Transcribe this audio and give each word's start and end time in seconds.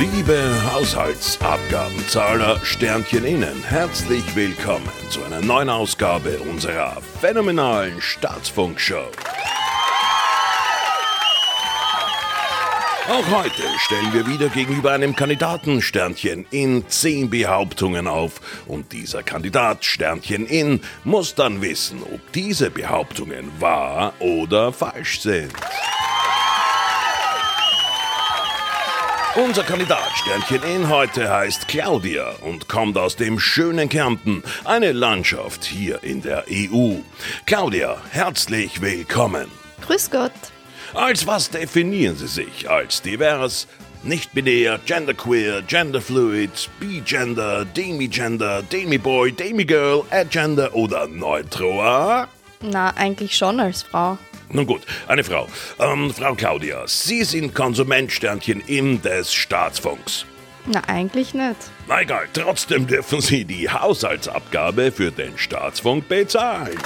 Liebe 0.00 0.42
Haushaltsabgabenzahler 0.72 2.64
Sternchen 2.64 3.26
innen, 3.26 3.62
herzlich 3.64 4.34
willkommen 4.34 4.88
zu 5.10 5.22
einer 5.22 5.42
neuen 5.42 5.68
Ausgabe 5.68 6.38
unserer 6.38 7.02
phänomenalen 7.20 8.00
Staatsfunkshow. 8.00 9.10
Auch 13.10 13.30
heute 13.30 13.62
stellen 13.80 14.10
wir 14.14 14.26
wieder 14.26 14.48
gegenüber 14.48 14.92
einem 14.92 15.14
Kandidaten 15.14 15.82
Sternchen 15.82 16.46
in 16.50 16.88
zehn 16.88 17.28
Behauptungen 17.28 18.06
auf 18.06 18.40
und 18.66 18.92
dieser 18.92 19.22
Kandidat 19.22 19.84
Sternchen 19.84 20.46
in 20.46 20.80
muss 21.04 21.34
dann 21.34 21.60
wissen, 21.60 22.02
ob 22.02 22.32
diese 22.32 22.70
Behauptungen 22.70 23.52
wahr 23.60 24.14
oder 24.18 24.72
falsch 24.72 25.20
sind. 25.20 25.52
Unser 29.36 29.62
Kandidat 29.62 30.10
Sternchen 30.16 30.62
in 30.64 30.88
heute 30.88 31.30
heißt 31.30 31.68
Claudia 31.68 32.32
und 32.40 32.68
kommt 32.68 32.98
aus 32.98 33.14
dem 33.14 33.38
schönen 33.38 33.88
Kärnten, 33.88 34.42
eine 34.64 34.90
Landschaft 34.90 35.64
hier 35.64 36.02
in 36.02 36.20
der 36.20 36.46
EU. 36.50 36.96
Claudia, 37.46 37.96
herzlich 38.10 38.80
willkommen. 38.80 39.46
Grüß 39.82 40.10
Gott. 40.10 40.32
Als 40.94 41.28
was 41.28 41.48
definieren 41.48 42.16
Sie 42.16 42.26
sich? 42.26 42.68
Als 42.68 43.02
divers, 43.02 43.68
nicht-binär, 44.02 44.80
genderqueer, 44.84 45.62
genderfluid, 45.62 46.68
bigender, 46.80 47.64
demigender, 47.64 48.62
demiboy, 48.64 49.30
demigirl, 49.30 50.02
agender 50.10 50.74
oder 50.74 51.06
neutro? 51.06 52.26
Na, 52.62 52.96
eigentlich 52.96 53.36
schon 53.36 53.60
als 53.60 53.84
Frau. 53.84 54.18
Nun 54.52 54.66
gut, 54.66 54.82
eine 55.06 55.22
Frau. 55.22 55.48
Ähm, 55.78 56.12
Frau 56.12 56.34
Claudia, 56.34 56.82
Sie 56.86 57.24
sind 57.24 57.54
Konsumentsternchen 57.54 58.62
im 58.66 59.00
des 59.00 59.32
Staatsfunks. 59.32 60.26
Na, 60.66 60.82
eigentlich 60.88 61.34
nicht. 61.34 61.56
Na 61.88 62.02
egal, 62.02 62.28
trotzdem 62.32 62.86
dürfen 62.86 63.20
Sie 63.20 63.44
die 63.44 63.70
Haushaltsabgabe 63.70 64.92
für 64.92 65.10
den 65.10 65.38
Staatsfunk 65.38 66.08
bezahlen. 66.08 66.78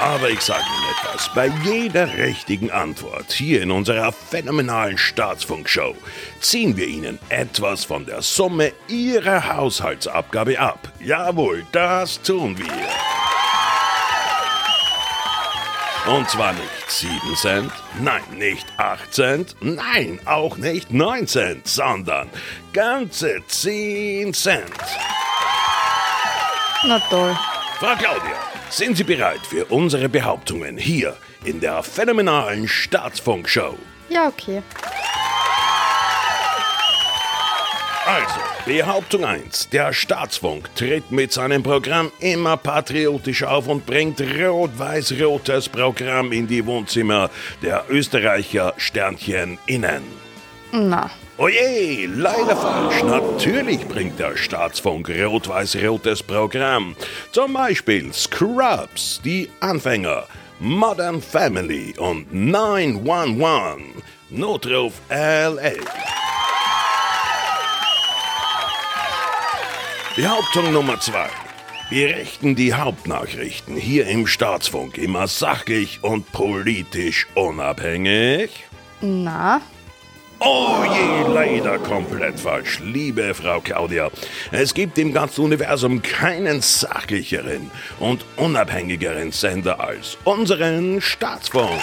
Aber 0.00 0.28
ich 0.28 0.40
sage 0.40 0.60
Ihnen 0.62 0.90
etwas. 0.90 1.30
Bei 1.34 1.50
jeder 1.64 2.18
richtigen 2.18 2.70
Antwort 2.70 3.32
hier 3.32 3.62
in 3.62 3.70
unserer 3.70 4.12
phänomenalen 4.12 4.98
Staatsfunkshow 4.98 5.96
ziehen 6.40 6.76
wir 6.76 6.86
Ihnen 6.86 7.18
etwas 7.30 7.84
von 7.84 8.04
der 8.04 8.20
Summe 8.20 8.72
Ihrer 8.88 9.56
Haushaltsabgabe 9.56 10.58
ab. 10.58 10.92
Jawohl, 11.00 11.64
das 11.72 12.20
tun 12.20 12.58
wir. 12.58 13.03
Und 16.06 16.28
zwar 16.28 16.52
nicht 16.52 16.90
7 16.90 17.12
Cent, 17.34 17.72
nein, 17.98 18.22
nicht 18.36 18.66
8 18.76 19.14
Cent, 19.14 19.56
nein, 19.62 20.20
auch 20.26 20.58
nicht 20.58 20.92
9 20.92 21.26
Cent, 21.26 21.66
sondern 21.66 22.28
ganze 22.74 23.38
10 23.46 24.34
Cent. 24.34 24.70
Na 26.86 26.98
toll. 27.08 27.34
Frau 27.78 27.96
Claudia, 27.96 28.36
sind 28.68 28.98
Sie 28.98 29.04
bereit 29.04 29.40
für 29.48 29.64
unsere 29.66 30.10
Behauptungen 30.10 30.76
hier 30.76 31.16
in 31.46 31.60
der 31.60 31.82
phänomenalen 31.82 32.68
Staatsfunkshow? 32.68 33.78
Ja, 34.10 34.28
okay. 34.28 34.62
Also, 38.06 38.40
Behauptung 38.66 39.24
1. 39.24 39.70
Der 39.70 39.94
Staatsfunk 39.94 40.68
tritt 40.74 41.10
mit 41.10 41.32
seinem 41.32 41.62
Programm 41.62 42.12
immer 42.20 42.58
patriotisch 42.58 43.44
auf 43.44 43.66
und 43.66 43.86
bringt 43.86 44.20
rot-weiß-rotes 44.20 45.70
Programm 45.70 46.30
in 46.30 46.46
die 46.46 46.66
Wohnzimmer 46.66 47.30
der 47.62 47.84
Österreicher 47.88 48.74
Sternchen 48.76 49.58
innen. 49.66 50.02
Na, 50.70 51.10
Oje, 51.38 52.06
leider 52.14 52.54
falsch. 52.54 53.02
Natürlich 53.04 53.88
bringt 53.88 54.18
der 54.18 54.36
Staatsfunk 54.36 55.08
rot-weiß-rotes 55.08 56.22
Programm. 56.22 56.94
Zum 57.32 57.54
Beispiel 57.54 58.12
Scrubs, 58.12 59.22
die 59.24 59.48
Anfänger, 59.60 60.24
Modern 60.60 61.22
Family 61.22 61.94
und 61.96 62.32
911. 62.34 63.80
Notruf 64.28 64.92
LA. 65.08 66.13
Behauptung 70.16 70.72
Nummer 70.72 71.00
zwei. 71.00 71.26
Wir 71.90 72.16
richten 72.16 72.54
die 72.54 72.72
Hauptnachrichten 72.72 73.76
hier 73.76 74.06
im 74.06 74.28
Staatsfunk 74.28 74.96
immer 74.96 75.26
sachlich 75.26 75.98
und 76.02 76.30
politisch 76.30 77.26
unabhängig. 77.34 78.50
na, 79.00 79.60
Oh 80.38 80.84
je, 80.84 81.32
leider 81.32 81.78
komplett 81.78 82.38
falsch, 82.38 82.78
liebe 82.80 83.34
Frau 83.34 83.60
Claudia. 83.60 84.10
Es 84.52 84.72
gibt 84.72 84.98
im 84.98 85.12
ganzen 85.12 85.46
Universum 85.46 86.00
keinen 86.00 86.60
sachlicheren 86.60 87.72
und 87.98 88.24
unabhängigeren 88.36 89.32
Sender 89.32 89.80
als 89.80 90.16
unseren 90.22 91.00
Staatsfunk. 91.00 91.80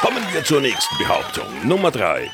Kommen 0.00 0.24
wir 0.32 0.42
zur 0.42 0.60
nächsten 0.60 0.98
Behauptung. 0.98 1.46
Nummer 1.62 1.92
drei. 1.92 2.28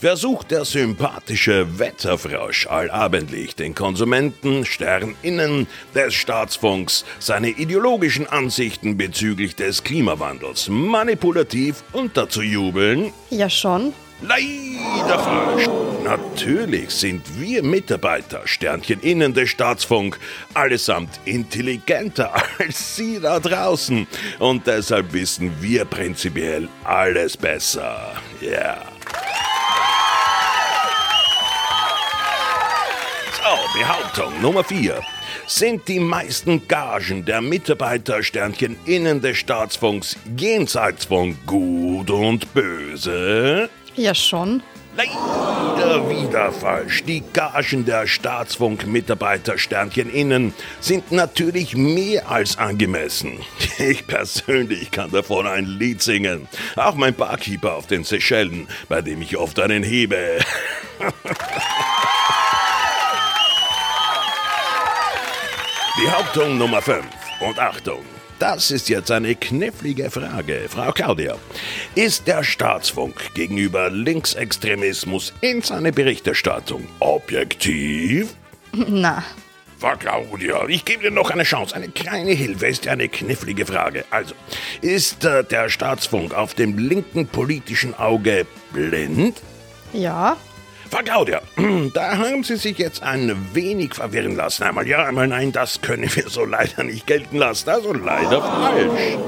Versucht 0.00 0.50
der 0.50 0.64
sympathische 0.64 1.78
Wetterfrosch 1.78 2.66
allabendlich 2.66 3.54
den 3.54 3.74
Konsumenten, 3.74 4.64
SternInnen 4.64 5.66
des 5.94 6.14
Staatsfunks 6.14 7.04
seine 7.18 7.50
ideologischen 7.50 8.26
Ansichten 8.26 8.96
bezüglich 8.96 9.56
des 9.56 9.84
Klimawandels 9.84 10.70
manipulativ 10.70 11.84
unterzujubeln? 11.92 13.12
ja 13.28 13.50
schon. 13.50 13.92
Leider 14.22 15.18
falsch. 15.18 15.68
Natürlich 16.02 16.88
sind 16.88 17.22
wir 17.38 17.62
Mitarbeiter, 17.62 18.40
Sternchen 18.46 19.00
innen 19.00 19.34
des 19.34 19.50
Staatsfunk, 19.50 20.18
allesamt 20.54 21.20
intelligenter 21.26 22.32
als 22.58 22.96
Sie 22.96 23.20
da 23.20 23.38
draußen. 23.38 24.06
Und 24.38 24.66
deshalb 24.66 25.12
wissen 25.12 25.52
wir 25.60 25.84
prinzipiell 25.84 26.70
alles 26.84 27.36
besser. 27.36 28.14
Ja. 28.40 28.78
So, 28.78 28.99
Behauptung 33.72 34.42
Nummer 34.42 34.62
4. 34.62 35.00
Sind 35.46 35.88
die 35.88 35.98
meisten 35.98 36.68
Gagen 36.68 37.24
der 37.24 37.40
Mitarbeiter 37.40 38.22
Sternchen 38.22 38.76
innen 38.84 39.22
des 39.22 39.38
Staatsfunks 39.38 40.16
jenseits 40.36 41.06
von 41.06 41.38
Gut 41.46 42.10
und 42.10 42.52
Böse? 42.52 43.70
Ja 43.96 44.14
schon. 44.14 44.62
Leider 44.96 46.10
wieder 46.10 46.52
falsch. 46.52 47.04
Die 47.04 47.22
Gagen 47.32 47.86
der 47.86 48.06
Staatsfunk-Mitarbeiter 48.06 49.56
Sternchen 49.56 50.10
innen 50.12 50.52
sind 50.80 51.10
natürlich 51.10 51.74
mehr 51.74 52.28
als 52.30 52.58
angemessen. 52.58 53.38
Ich 53.78 54.06
persönlich 54.06 54.90
kann 54.90 55.10
davon 55.10 55.46
ein 55.46 55.64
Lied 55.64 56.02
singen. 56.02 56.48
Auch 56.76 56.96
mein 56.96 57.14
Barkeeper 57.14 57.76
auf 57.76 57.86
den 57.86 58.04
Seychellen, 58.04 58.68
bei 58.90 59.00
dem 59.00 59.22
ich 59.22 59.38
oft 59.38 59.58
einen 59.58 59.82
hebe. 59.82 60.40
Behauptung 66.10 66.58
Nummer 66.58 66.82
5. 66.82 67.04
Und 67.38 67.56
Achtung, 67.60 68.00
das 68.40 68.72
ist 68.72 68.88
jetzt 68.88 69.12
eine 69.12 69.36
knifflige 69.36 70.10
Frage. 70.10 70.66
Frau 70.68 70.90
Claudia, 70.90 71.36
ist 71.94 72.26
der 72.26 72.42
Staatsfunk 72.42 73.32
gegenüber 73.34 73.90
Linksextremismus 73.90 75.32
in 75.40 75.62
seiner 75.62 75.92
Berichterstattung 75.92 76.88
objektiv? 76.98 78.34
Na, 78.72 79.22
Frau 79.78 79.94
Claudia, 79.96 80.66
ich 80.66 80.84
gebe 80.84 81.04
dir 81.04 81.12
noch 81.12 81.30
eine 81.30 81.44
Chance. 81.44 81.76
Eine 81.76 81.90
kleine 81.90 82.32
Hilfe 82.32 82.66
ist 82.66 82.86
ja 82.86 82.92
eine 82.92 83.08
knifflige 83.08 83.64
Frage. 83.64 84.04
Also, 84.10 84.34
ist 84.80 85.24
äh, 85.24 85.44
der 85.44 85.68
Staatsfunk 85.68 86.34
auf 86.34 86.54
dem 86.54 86.76
linken 86.76 87.28
politischen 87.28 87.94
Auge 87.94 88.48
blind? 88.72 89.40
ja. 89.92 90.36
Frau 90.90 91.02
Claudia, 91.04 91.40
da 91.94 92.18
haben 92.18 92.42
Sie 92.42 92.56
sich 92.56 92.76
jetzt 92.76 93.02
ein 93.02 93.36
wenig 93.52 93.94
verwirren 93.94 94.34
lassen. 94.34 94.64
Einmal 94.64 94.88
ja, 94.88 95.04
einmal 95.04 95.28
nein, 95.28 95.52
das 95.52 95.80
können 95.80 96.10
wir 96.14 96.28
so 96.28 96.44
leider 96.44 96.82
nicht 96.82 97.06
gelten 97.06 97.36
lassen. 97.36 97.70
Also 97.70 97.92
leider 97.92 98.42
falsch. 98.42 99.18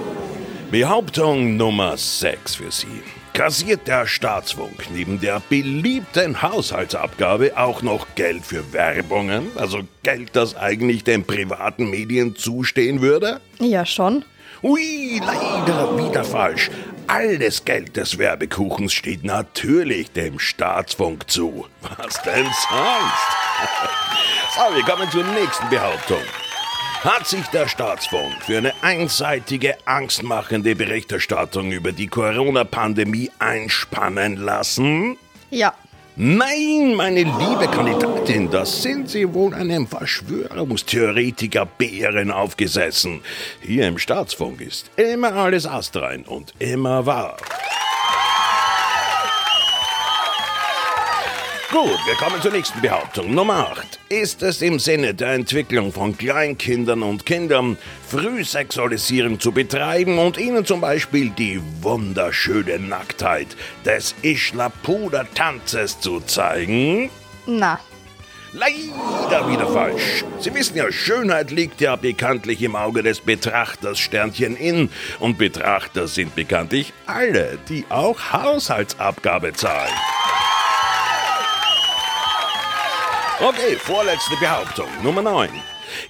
Behauptung 0.72 1.56
Nummer 1.56 1.96
6 1.96 2.56
für 2.56 2.72
Sie. 2.72 3.02
Kassiert 3.32 3.86
der 3.86 4.06
Staatsfunk 4.06 4.90
neben 4.92 5.20
der 5.20 5.40
beliebten 5.48 6.42
Haushaltsabgabe 6.42 7.56
auch 7.56 7.80
noch 7.82 8.08
Geld 8.16 8.44
für 8.44 8.72
Werbungen? 8.72 9.46
Also 9.54 9.82
Geld, 10.02 10.30
das 10.32 10.56
eigentlich 10.56 11.04
den 11.04 11.24
privaten 11.24 11.90
Medien 11.90 12.34
zustehen 12.34 13.00
würde? 13.00 13.40
Ja 13.60 13.86
schon. 13.86 14.24
Ui, 14.62 15.20
leider 15.24 15.96
wieder 15.96 16.24
falsch. 16.24 16.70
Alles 17.14 17.66
Geld 17.66 17.98
des 17.98 18.16
Werbekuchens 18.16 18.94
steht 18.94 19.22
natürlich 19.22 20.12
dem 20.12 20.38
Staatsfunk 20.38 21.28
zu. 21.28 21.66
Was 21.82 22.22
denn 22.22 22.46
sonst? 22.46 23.28
so, 24.56 24.74
wir 24.74 24.82
kommen 24.82 25.10
zur 25.10 25.22
nächsten 25.24 25.68
Behauptung. 25.68 26.22
Hat 27.04 27.26
sich 27.28 27.44
der 27.48 27.68
Staatsfonds 27.68 28.46
für 28.46 28.56
eine 28.56 28.72
einseitige, 28.82 29.76
angstmachende 29.84 30.74
Berichterstattung 30.74 31.70
über 31.70 31.92
die 31.92 32.06
Corona-Pandemie 32.06 33.30
einspannen 33.38 34.36
lassen? 34.36 35.18
Ja. 35.50 35.74
Nein, 36.14 36.94
meine 36.94 37.22
liebe 37.22 37.68
Kandidatin, 37.72 38.50
das 38.50 38.82
sind 38.82 39.08
Sie 39.08 39.32
wohl 39.32 39.54
einem 39.54 39.86
Verschwörungstheoretiker 39.86 41.64
Bären 41.64 42.30
aufgesessen. 42.30 43.22
Hier 43.62 43.88
im 43.88 43.96
Staatsfunk 43.96 44.60
ist 44.60 44.90
immer 44.96 45.32
alles 45.32 45.66
astrein 45.66 46.24
und 46.24 46.52
immer 46.58 47.06
wahr. 47.06 47.38
Gut, 51.72 51.98
wir 52.04 52.14
kommen 52.16 52.42
zur 52.42 52.52
nächsten 52.52 52.82
Behauptung. 52.82 53.34
Nummer 53.34 53.70
8. 53.70 53.98
Ist 54.10 54.42
es 54.42 54.60
im 54.60 54.78
Sinne 54.78 55.14
der 55.14 55.32
Entwicklung 55.32 55.90
von 55.90 56.18
Kleinkindern 56.18 57.02
und 57.02 57.24
Kindern, 57.24 57.78
Frühsexualisierung 58.06 59.40
zu 59.40 59.52
betreiben 59.52 60.18
und 60.18 60.36
ihnen 60.36 60.66
zum 60.66 60.82
Beispiel 60.82 61.30
die 61.30 61.62
wunderschöne 61.80 62.78
Nacktheit 62.78 63.56
des 63.86 64.14
Ischlapuder-Tanzes 64.20 65.98
zu 65.98 66.20
zeigen? 66.20 67.08
Na. 67.46 67.80
Leider 68.52 69.48
wieder 69.50 69.66
falsch. 69.66 70.24
Sie 70.40 70.52
wissen 70.52 70.76
ja, 70.76 70.92
Schönheit 70.92 71.50
liegt 71.50 71.80
ja 71.80 71.96
bekanntlich 71.96 72.60
im 72.60 72.76
Auge 72.76 73.02
des 73.02 73.20
Betrachters 73.20 73.98
Sternchen 73.98 74.56
in. 74.56 74.90
Und 75.20 75.38
Betrachter 75.38 76.06
sind 76.06 76.34
bekanntlich 76.34 76.92
alle, 77.06 77.58
die 77.70 77.86
auch 77.88 78.30
Haushaltsabgabe 78.30 79.54
zahlen. 79.54 79.94
Okay, 83.42 83.74
vorletzte 83.74 84.36
Behauptung, 84.36 84.86
Nummer 85.02 85.20
9. 85.20 85.50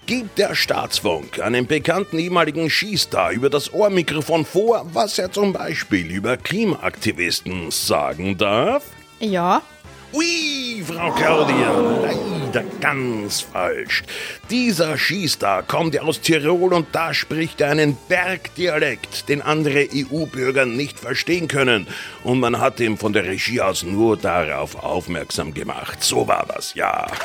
Gibt 0.05 0.39
der 0.39 0.55
Staatsfunk 0.55 1.41
einem 1.41 1.67
bekannten 1.67 2.19
ehemaligen 2.19 2.69
Skistar 2.69 3.31
über 3.33 3.49
das 3.49 3.73
Ohrmikrofon 3.73 4.45
vor, 4.45 4.85
was 4.93 5.19
er 5.19 5.33
zum 5.33 5.55
Beispiel 5.55 6.11
über 6.11 6.37
Klimaaktivisten 6.37 7.71
sagen 7.71 8.37
darf? 8.37 8.85
Ja. 9.19 9.63
Ui, 10.13 10.85
Frau 10.87 11.11
Claudia, 11.13 11.73
leider 12.53 12.69
ganz 12.81 13.41
falsch. 13.41 14.03
Dieser 14.51 14.99
Skistar 14.99 15.63
kommt 15.63 15.99
aus 15.99 16.21
Tirol 16.21 16.75
und 16.75 16.89
da 16.93 17.15
spricht 17.15 17.61
er 17.61 17.71
einen 17.71 17.97
Bergdialekt, 18.09 19.29
den 19.29 19.43
andere 19.43 19.89
EU-Bürger 19.93 20.67
nicht 20.67 20.99
verstehen 20.99 21.49
können. 21.49 21.87
Und 22.25 22.41
man 22.41 22.61
hat 22.61 22.81
ihm 22.81 22.99
von 22.99 23.13
der 23.13 23.25
Regie 23.25 23.61
aus 23.61 23.83
nur 23.83 24.17
darauf 24.17 24.83
aufmerksam 24.83 25.55
gemacht. 25.55 26.03
So 26.03 26.27
war 26.29 26.47
das, 26.47 26.75
ja. 26.75 27.07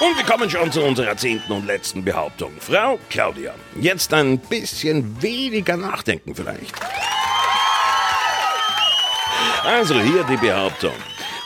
Und 0.00 0.16
wir 0.16 0.24
kommen 0.24 0.48
schon 0.48 0.72
zu 0.72 0.80
unserer 0.82 1.14
zehnten 1.14 1.52
und 1.52 1.66
letzten 1.66 2.02
Behauptung. 2.02 2.52
Frau 2.58 2.98
Claudia, 3.10 3.54
jetzt 3.78 4.14
ein 4.14 4.38
bisschen 4.38 5.20
weniger 5.20 5.76
nachdenken 5.76 6.34
vielleicht. 6.34 6.74
Also 9.64 10.00
hier 10.00 10.24
die 10.24 10.38
Behauptung. 10.38 10.94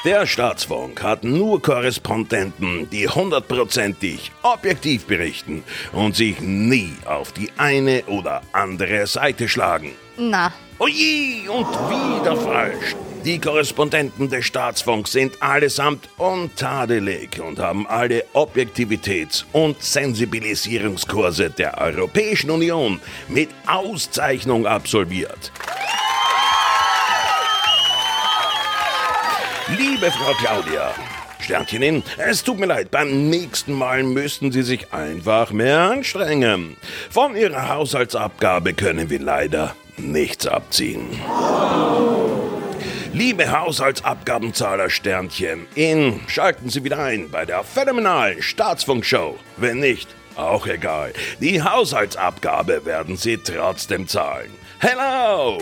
Der 0.04 0.26
Staatsfunk 0.26 1.02
hat 1.02 1.24
nur 1.24 1.60
Korrespondenten, 1.60 2.88
die 2.90 3.08
hundertprozentig 3.08 4.30
objektiv 4.42 5.06
berichten 5.06 5.64
und 5.92 6.14
sich 6.14 6.40
nie 6.40 6.92
auf 7.06 7.32
die 7.32 7.50
eine 7.56 8.04
oder 8.04 8.42
andere 8.52 9.06
Seite 9.06 9.48
schlagen. 9.48 9.92
Na. 10.16 10.52
Oje, 10.78 11.50
und 11.50 11.66
wieder 11.66 12.36
falsch. 12.36 12.94
Die 13.24 13.40
Korrespondenten 13.40 14.28
des 14.28 14.44
Staatsfunks 14.44 15.12
sind 15.12 15.42
allesamt 15.42 16.08
untadelig 16.18 17.40
und 17.40 17.58
haben 17.58 17.86
alle 17.86 18.24
Objektivitäts- 18.34 19.44
und 19.52 19.82
Sensibilisierungskurse 19.82 21.50
der 21.50 21.78
Europäischen 21.78 22.50
Union 22.50 23.00
mit 23.28 23.48
Auszeichnung 23.66 24.66
absolviert. 24.66 25.50
Liebe 29.68 30.10
Frau 30.10 30.32
Claudia, 30.34 30.92
Sternchen 31.40 31.82
in, 31.82 32.02
es 32.18 32.44
tut 32.44 32.58
mir 32.58 32.66
leid, 32.66 32.90
beim 32.90 33.30
nächsten 33.30 33.72
Mal 33.72 34.02
müssten 34.02 34.52
Sie 34.52 34.62
sich 34.62 34.92
einfach 34.92 35.52
mehr 35.52 35.80
anstrengen. 35.80 36.76
Von 37.08 37.34
Ihrer 37.34 37.70
Haushaltsabgabe 37.70 38.74
können 38.74 39.08
wir 39.08 39.20
leider 39.20 39.74
nichts 39.96 40.46
abziehen. 40.46 41.18
Liebe 43.14 43.50
Haushaltsabgabenzahler 43.50 44.90
Sternchen, 44.90 45.66
in 45.74 46.20
schalten 46.26 46.68
Sie 46.68 46.84
wieder 46.84 46.98
ein 46.98 47.30
bei 47.30 47.46
der 47.46 47.64
phänomenalen 47.64 48.42
Staatsfunkshow. 48.42 49.38
Wenn 49.56 49.80
nicht, 49.80 50.08
auch 50.36 50.66
egal. 50.66 51.14
Die 51.40 51.62
Haushaltsabgabe 51.62 52.84
werden 52.84 53.16
Sie 53.16 53.38
trotzdem 53.38 54.06
zahlen. 54.08 54.50
Hello! 54.78 55.58